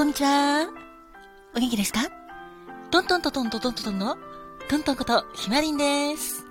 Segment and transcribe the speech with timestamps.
[0.00, 0.66] こんにちは。
[1.54, 2.00] お元気ですか？
[2.90, 4.16] トントントントントントントンの
[4.70, 6.42] トントンことひまりんです。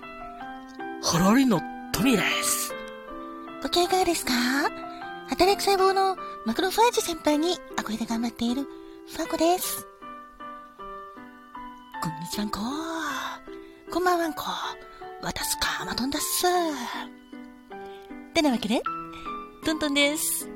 [1.02, 1.59] ハラリンの
[1.91, 2.71] トミーです。
[3.64, 4.34] ご機嫌いかがですか？
[5.30, 6.16] 働く細胞の
[6.46, 8.68] マクロファージ先輩に憧れで頑張っている
[9.16, 9.88] ファコです。
[12.04, 12.59] こんにちはんこ。
[13.91, 14.43] こんばんはんこ。
[15.23, 16.45] 渡すかまとんだっす。
[18.36, 18.84] てなわけで、
[19.66, 20.47] トントンです。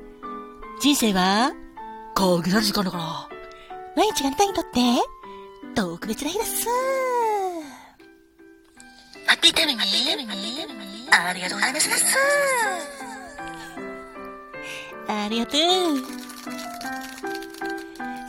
[0.80, 1.50] 人生は、
[2.14, 3.28] 限られ時間だから。
[3.96, 4.80] 毎日があなたにとって、
[5.74, 6.66] 特別な日です。
[9.26, 9.78] ハッピータイムに、
[11.10, 11.90] ありがとうございます。
[15.08, 16.24] ありがとう。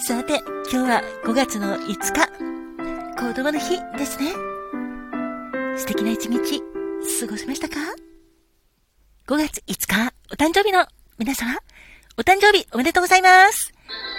[0.02, 2.27] さて、今日は5月の5日、
[3.17, 4.34] 子供の日ですね。
[5.77, 6.62] 素敵な一日、
[7.20, 7.76] 過ごしましたか
[9.27, 11.57] ?5 月5日、お誕生日の皆様、
[12.17, 13.74] お誕生日おめでとうございます。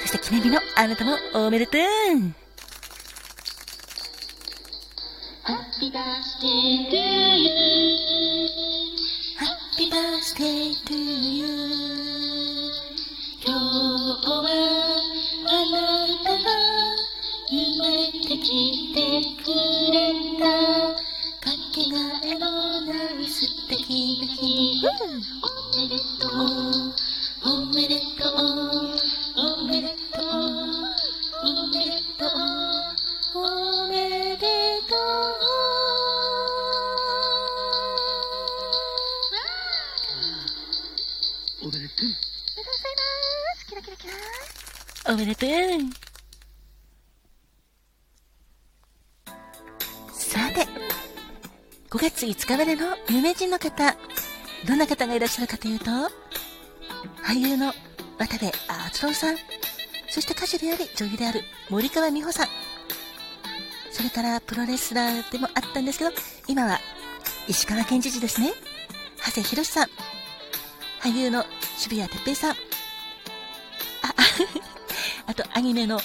[0.07, 1.81] そして記念日のあなたもおめでとう。
[5.43, 6.97] Happy birthday to
[7.37, 7.51] you.
[9.37, 11.47] Happy birthday to you.
[13.45, 14.47] 今日は
[15.49, 15.75] あな
[16.23, 16.47] たが
[17.51, 18.99] 生まれてきて
[19.43, 19.45] く
[19.91, 19.99] れ
[20.39, 20.43] た
[21.43, 22.45] かけがえの
[22.83, 23.75] ない素敵
[24.21, 24.87] な日。
[25.43, 26.95] おめでとう。
[27.43, 28.37] おめでとう。
[29.39, 29.96] おめでとう。
[45.09, 45.51] おめでとう。
[50.13, 50.67] さて、
[51.89, 53.97] 5月5日までの有名人の方、
[54.67, 55.87] どんな方がいらっしゃるかというと、
[57.23, 57.73] 俳優の
[58.19, 59.37] 渡部篤郎さん、
[60.09, 62.49] そして歌手であり女優である森川美穂さん、
[63.93, 66.11] それからプロレスラーでもあったんですけど、
[66.49, 66.81] 今は
[67.47, 68.53] 石川県知事ですね。
[69.25, 69.89] 長谷博さん、
[71.01, 71.45] 俳優の
[71.79, 72.66] 渋谷哲平さん。
[75.27, 76.01] あ、と、アニメの、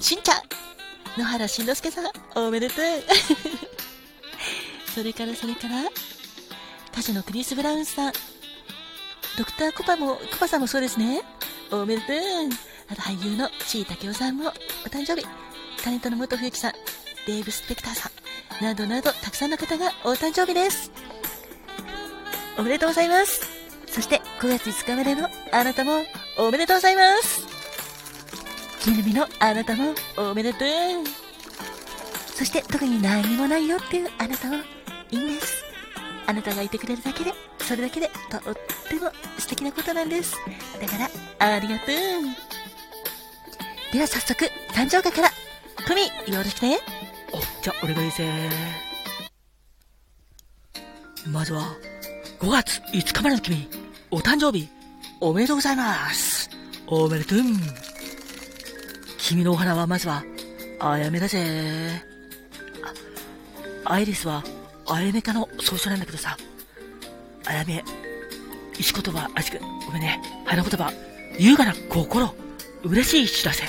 [0.00, 0.40] しんちゃん
[1.18, 2.04] 野原しんのすけさん、
[2.34, 2.84] おめでとう
[4.94, 5.82] それからそれから、
[6.92, 8.12] 歌手のクリス・ブラウンさん、
[9.36, 11.22] ドクターコパも、コパさんもそうですね。
[11.70, 12.16] おめでとう
[12.90, 14.52] あと俳優のちいたけおさんもお
[14.88, 15.24] 誕生日。
[15.82, 16.72] タレントの元冬木さん、
[17.26, 18.10] デーブ・スペクターさ
[18.60, 20.90] ん、などなどたくさんの方がお誕生日です。
[22.58, 23.40] おめでとうございます。
[23.86, 26.04] そして5月5日までのあなたも
[26.36, 27.49] おめでとうございます。
[28.80, 30.68] 記念日のあなたもおめでとう。
[32.34, 34.56] そして特に何もないよっていうあなたも
[35.10, 35.62] いいんです。
[36.26, 38.40] あなたがいてくれるだけで、それだけでとっ
[38.88, 40.34] ても素敵なことなんです。
[40.80, 40.96] だか
[41.38, 41.86] ら、ありがとう。
[43.92, 45.30] では早速、誕生日から、
[45.86, 46.02] トミ、
[46.32, 46.78] よろしくね。
[47.32, 48.26] お、じゃあ、お願いせ
[51.26, 51.76] まずは、
[52.38, 53.68] 5月5日までの君、
[54.10, 54.68] お誕生日、
[55.20, 56.48] おめでとうございます。
[56.86, 57.89] おめでとう。
[59.30, 60.24] 君のお花はまずは、
[60.80, 62.02] あやめだぜ。
[63.84, 64.42] あ、アイリスは、
[64.88, 66.36] あやめかの総称なんだけどさ、
[67.46, 67.84] あやめ、
[68.76, 70.92] 石言葉、あしく、ごめんね、花言葉、
[71.38, 72.34] 優雅な心、
[72.82, 73.62] 嬉しい知らせ、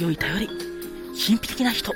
[0.00, 1.92] 良い頼り、神秘的な人、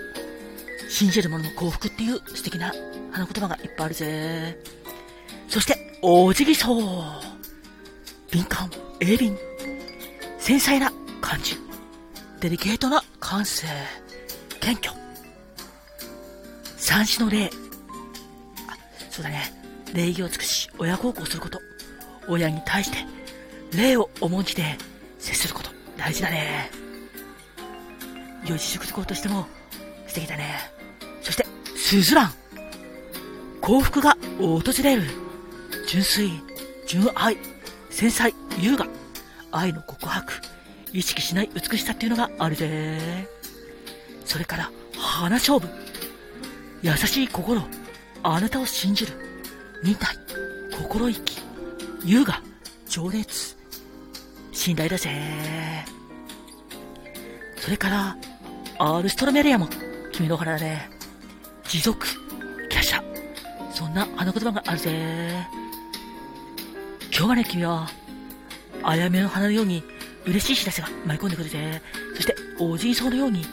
[0.91, 2.71] 信じる者の幸福っていう素敵な
[3.13, 4.59] 花言葉がいっぱいあるぜ。
[5.49, 6.85] そして、お辞儀そう。
[8.31, 9.39] 敏感、鋭敏、
[10.39, 11.70] 繊細な感じ。
[12.41, 13.67] デリケートな感性。
[14.61, 14.95] 謙虚。
[16.79, 17.47] 三種の礼。
[17.47, 17.51] あ、
[19.11, 19.53] そうだね。
[19.93, 21.61] 礼儀を尽くし、親孝行すること。
[22.29, 22.97] 親に対して、
[23.77, 24.79] 礼を重んじて
[25.19, 25.71] 接すること。
[25.99, 26.71] 大事だね。
[28.47, 29.47] 四字熟語としても
[30.07, 30.55] 素敵だね。
[31.21, 31.45] そして、
[31.77, 32.33] スズラン。
[33.61, 35.03] 幸福が訪れる。
[35.87, 36.31] 純粋、
[36.87, 37.37] 純愛、
[37.91, 38.87] 繊細、優雅、
[39.53, 40.33] 愛の告白、
[40.93, 43.29] 意識しない美しさっていうのがあるぜ。
[44.25, 45.69] それから、花勝負。
[46.83, 47.63] 優しい心、
[48.23, 49.13] あなたを信じる。
[49.83, 50.15] 忍耐、
[50.73, 51.41] 心意気、
[52.05, 52.43] 優雅、
[52.87, 53.57] 情熱、
[54.53, 55.11] 信頼だぜ。
[57.57, 58.17] それから、
[58.79, 59.69] アールストロメリアも、
[60.13, 60.91] 君の花だね。
[61.69, 62.07] 持続、
[62.69, 63.03] 華奢、
[63.73, 65.47] そんな花言葉があるぜ。
[67.13, 67.89] 今日はね、君は、
[68.83, 69.83] あやめの花のように
[70.27, 71.81] 嬉しい知らせが舞い込んでくるぜ。
[72.15, 73.45] そして、おじいそうのように、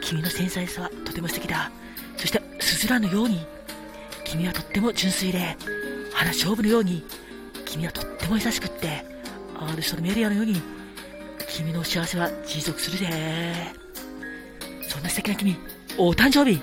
[0.00, 1.70] 君の繊細さはとても素敵だ。
[2.16, 3.44] そして、すずらのように、
[4.24, 5.56] 君はとっても純粋で、
[6.12, 7.04] 花勝負のように、
[7.64, 9.04] 君はとっても優しくって、
[9.58, 10.60] アールストルメリアのように、
[11.48, 13.06] 君の幸せは持続するぜ。
[14.88, 15.56] そんな素敵な君、
[15.98, 16.60] お誕生日、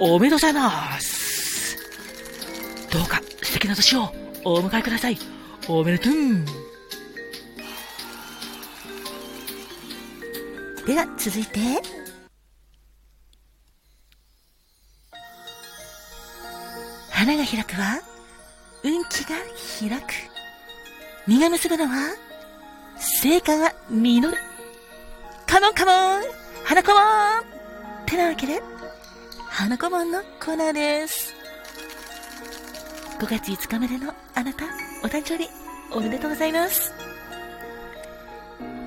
[0.00, 1.76] おめでとうございます。
[2.90, 4.12] どうか素敵な年を
[4.44, 5.18] お迎えください。
[5.68, 6.71] おめでとう。
[10.86, 11.60] では続いて、
[17.08, 18.00] 花が開くは、
[18.82, 19.36] 運気が
[19.78, 20.12] 開く。
[21.28, 22.16] 実が結ぶのは、
[22.98, 24.36] 成果が実る。
[25.46, 26.22] カモンカモン
[26.64, 28.60] 花コモンってなわけで、
[29.48, 31.32] 花コモンのコーナーです。
[33.20, 34.64] 5月5日までのあなた、
[35.04, 35.48] お誕生日、
[35.92, 36.92] おめでとうございます。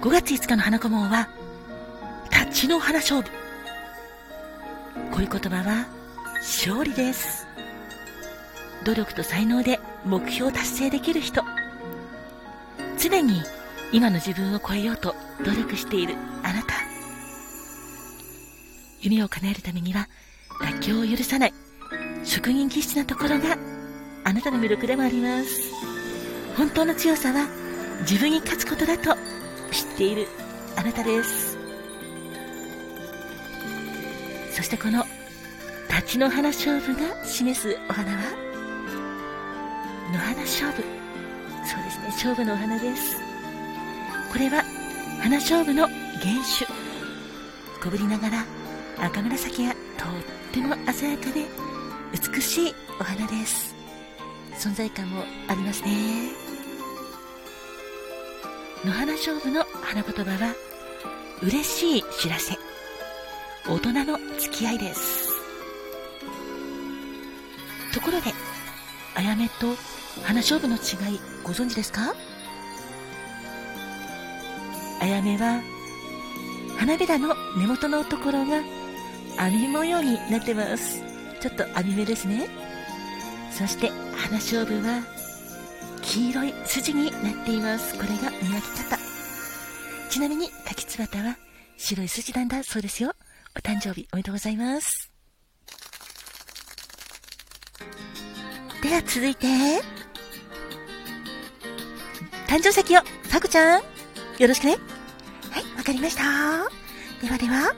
[0.01, 1.29] 5月5日の花コモンは、
[2.67, 3.29] の花勝負。
[5.11, 5.87] こういう言葉は、
[6.35, 7.47] 勝利です。
[8.83, 11.43] 努力と才能で目標を達成できる人。
[12.99, 13.41] 常に
[13.91, 16.75] 今の自分を超えようと努力しているあなた。
[19.01, 20.07] 夢を叶えるためには
[20.61, 21.53] 妥協を許さない
[22.23, 23.57] 職人気質なところが
[24.23, 25.49] あなたの魅力でもあります。
[26.57, 27.47] 本当の強さは
[28.01, 29.15] 自分に勝つことだと
[29.71, 30.27] 知っている
[30.75, 31.44] あなたです。
[34.55, 35.03] そしてこの
[35.89, 38.17] 立ちの花勝負が示すお花は
[40.13, 40.81] 野花勝負。
[41.67, 43.17] そうですね、勝負のお花です。
[44.31, 44.63] これは
[45.21, 46.67] 花勝負の原種。
[47.83, 48.45] 小ぶりながら
[48.97, 49.81] 赤紫がとっ
[50.53, 51.45] ても鮮やかで
[52.33, 53.75] 美しいお花です。
[54.57, 56.29] 存在感もありますね
[58.85, 60.55] 野花勝負の花言葉は
[61.41, 62.55] 嬉しい知らせ
[63.67, 65.27] 大人の付き合いです。
[67.93, 68.31] ところで
[69.15, 69.75] あやめと
[70.23, 72.13] 花勝負の違いご存知ですか？
[75.01, 75.61] あやめは
[76.77, 78.61] 花びらの根元のところが
[79.39, 81.01] 網模様になってます。
[81.41, 82.47] ちょっと網目ですね。
[83.51, 85.01] そして花勝負は
[86.03, 87.95] 黄色い筋になっています。
[87.95, 88.99] これが見分け方。
[90.11, 91.35] ちなみに柿つばたは
[91.77, 93.15] 白い筋なんだそうですよ。
[93.57, 95.11] お誕生日おめでとうございます。
[98.81, 99.47] では続いて
[102.47, 103.81] 誕生石をさくちゃん
[104.37, 104.77] よろしくね。
[105.51, 106.23] はいわかりました。
[107.21, 107.73] ではでは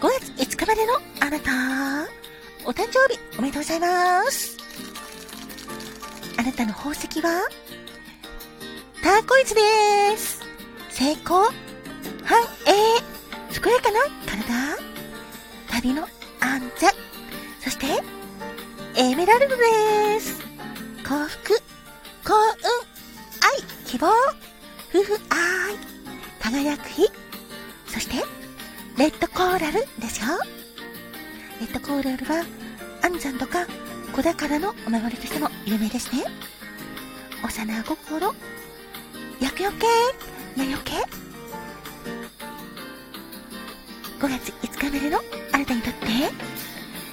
[0.00, 2.10] 5月5日までのあなた
[2.66, 4.56] お誕生日おめでとうございます。
[6.36, 7.48] あなたの宝石は
[9.02, 9.60] ターコイズで
[10.16, 10.40] す。
[10.90, 11.44] 成功、
[12.24, 13.00] 繁栄、
[13.62, 14.59] 健やかな体、
[15.80, 16.02] 旅の
[16.40, 16.90] 安全、
[17.58, 17.86] そして
[18.96, 20.38] エメラルドです。
[21.02, 21.54] 幸福、
[22.22, 22.42] 幸運、
[23.40, 24.08] 愛、希望、
[24.90, 25.78] 夫婦愛、
[26.38, 27.10] 輝く日、
[27.86, 28.16] そして
[28.98, 30.26] レッドコーラルですよ。
[31.60, 32.44] レッドコーラルは
[33.02, 33.66] 安産とか
[34.12, 36.24] 子宝のお守りとしても有名ですね。
[37.42, 37.72] 幼心、
[39.40, 39.86] 厄除け、
[40.56, 40.92] 魔除け。
[44.20, 46.06] 5月5日までのなにとって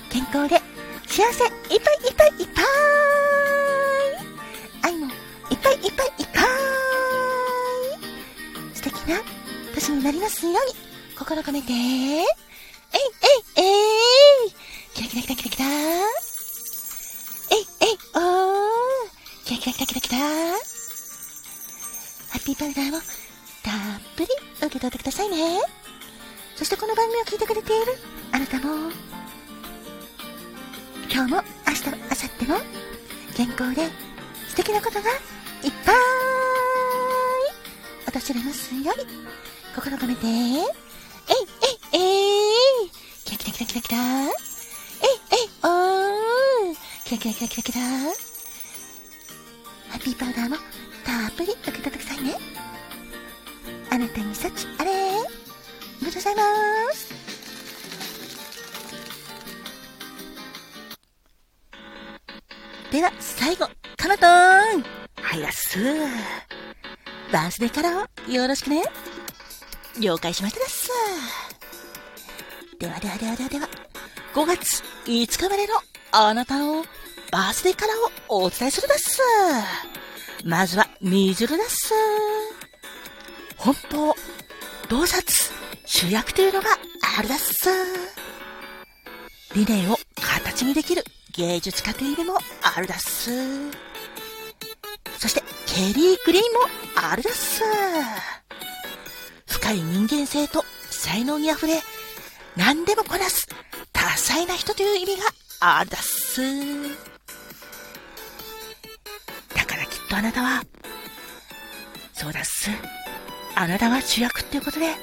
[0.09, 0.61] 健康で
[1.05, 1.77] 幸せいっぱいい
[2.11, 2.65] っぱいいっぱい。
[4.83, 5.09] 愛もい
[5.55, 6.43] っぱいいっぱいいっぱい。
[8.73, 9.19] 素敵な
[9.73, 10.59] 年になりますように
[11.17, 11.71] 心込めて。
[11.71, 12.23] えいえい
[13.57, 13.61] え
[14.47, 14.51] い。
[14.93, 15.65] キラキラキラキラキラ。
[15.65, 15.67] え
[17.55, 18.21] いえいおー。
[19.45, 20.17] キラキラキラキラキラ。
[20.19, 20.25] ハ
[22.37, 23.03] ッピーパウダーをたっ
[24.15, 25.59] ぷり受け取ってくださいね。
[26.55, 27.95] そしてこの番組を聞いてくれている
[28.49, 28.91] たも、
[31.11, 32.57] 今日も明日も明後日も
[33.35, 33.89] 健康で
[34.47, 35.95] 素敵なことがいっぱい。
[38.11, 39.07] 訪れますように
[39.75, 40.33] 心込めて、えい
[41.91, 42.89] えいえい。
[43.25, 43.97] キラキラキラキラキラ。
[43.97, 44.29] えい
[45.31, 46.75] えいおー。
[47.03, 47.79] キラキラキラキラキラ。
[49.89, 50.55] ハッピーパウダーも
[51.05, 52.37] たっぷり受け取ってくださいね。
[53.91, 54.91] あなたに幸あれ。
[56.01, 56.41] おめでとうございま
[56.93, 57.16] す。
[62.91, 63.67] では、最後、
[63.97, 64.83] かなとーん
[65.21, 66.07] はいやっすー
[67.33, 68.81] バースデーカラーをよろしくね。
[69.99, 70.89] 了解しましたです。
[72.79, 73.67] ではではではではでは、
[74.33, 75.73] 5月5日までの
[76.11, 76.83] あなたを
[77.29, 79.21] バースデーカラーをお伝えするです。
[80.45, 81.93] まずは、みずるです。
[83.57, 84.15] 奔放、
[84.87, 85.25] 洞察、
[85.85, 86.69] 主役というのが
[87.17, 87.69] あるです。
[89.53, 91.03] 理念を形にできる
[91.37, 93.29] 芸術家という意味もあるです。
[95.19, 96.61] そして、ケリー・グリーンも
[96.95, 97.61] あるです。
[99.45, 101.79] 高い人間性と才能にあふれ、
[102.55, 103.47] 何でもこなす
[103.93, 105.25] 多彩な人という意味が
[105.59, 106.41] あるだっす。
[109.53, 110.63] だからきっとあなたは、
[112.13, 112.71] そうだっす。
[113.53, 114.95] あなたが主役っていうことで、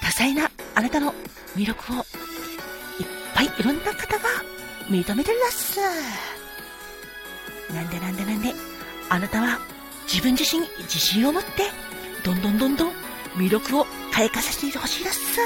[0.00, 1.12] 多彩なあなたの
[1.56, 2.04] 魅力をいっ
[3.34, 4.53] ぱいいろんな方が
[4.88, 5.80] 認めてるだっす。
[7.72, 8.52] なんでなんでなんで、
[9.08, 9.58] あなたは
[10.06, 11.70] 自分自身に自信を持って、
[12.22, 12.92] どんどんどんどん
[13.34, 15.40] 魅力を開花させてほしいだっす。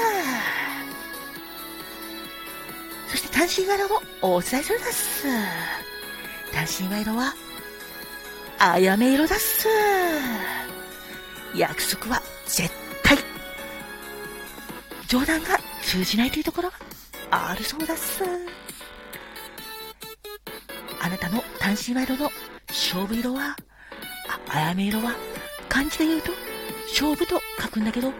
[3.07, 5.23] そして単身ワイドもお伝えするだっす。
[6.53, 7.33] 単身ワイドは、
[8.59, 9.67] あやめ色だっす。
[11.55, 12.69] 約束は絶
[13.03, 13.17] 対。
[15.07, 16.75] 冗談が通じないというところが
[17.31, 18.21] あるそうだっす。
[21.01, 22.29] あなたの単身ワイドの？
[22.67, 23.55] 勝負色は、
[24.27, 25.15] あ、あやめ色は、
[25.67, 26.31] 漢字で言うと、
[26.89, 28.11] 勝負と書くんだけど、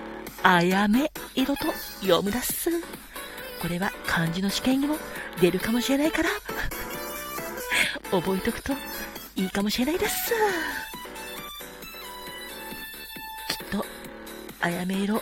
[0.43, 1.65] あやめ色と
[2.01, 2.69] 読むだっす。
[3.61, 4.95] これは漢字の試験にも
[5.41, 6.29] 出るかもしれないから、
[8.09, 8.73] 覚えとくと
[9.35, 10.33] いいかもしれないです。
[13.49, 13.85] きっと、
[14.61, 15.21] あやめ色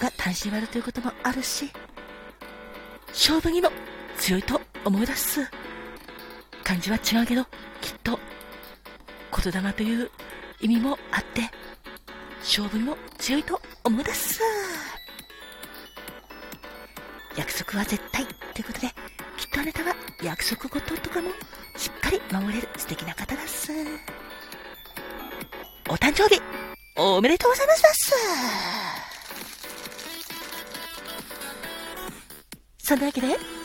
[0.00, 1.70] が単身割るということもあるし、
[3.08, 3.70] 勝負にも
[4.18, 5.59] 強いと思い出す。
[6.70, 7.44] 漢字は違うけど、
[7.80, 8.16] きっと、
[9.42, 10.08] 言霊という
[10.60, 11.50] 意味もあって、
[12.38, 14.40] 勝負にも強いと思い出す。
[17.36, 18.86] 約束は絶対ということで、
[19.36, 21.30] きっとあなたは約束事とかも
[21.76, 23.72] しっかり守れる素敵な方だっす。
[25.88, 26.40] お誕生日、
[26.96, 28.12] おめでとうございますだっす。
[32.78, 33.59] そんなわけで、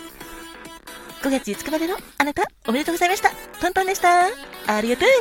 [1.26, 3.32] 5月5日までのあなたおめでとうございました。
[3.60, 4.26] トントンでした。
[4.68, 5.10] ありがとう。